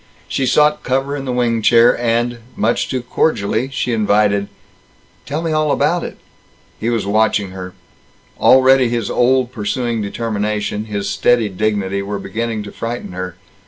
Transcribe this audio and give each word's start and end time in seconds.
She 0.27 0.47
sought 0.47 0.81
cover 0.81 1.15
in 1.15 1.25
the 1.25 1.31
wing 1.31 1.61
chair 1.61 1.95
and 1.95 2.39
much 2.55 2.89
too 2.89 3.03
cordially 3.03 3.69
she 3.71 3.93
invited: 3.93 4.47
"Tell 5.27 5.43
me 5.43 5.51
all 5.51 5.71
about 5.71 6.03
it." 6.03 6.17
He 6.79 6.89
was 6.89 7.05
watching 7.05 7.51
her. 7.51 7.75
Already 8.39 8.89
his 8.89 9.11
old 9.11 9.51
pursuing 9.51 10.01
determination, 10.01 10.85
his 10.85 11.07
steady 11.07 11.49
dignity, 11.49 12.01
were 12.01 12.17
beginning 12.17 12.63
to 12.63 12.71
frighten 12.71 13.11
her. 13.11 13.35